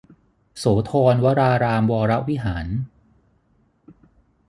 [0.57, 2.67] โสธรวรารามวรวิหาร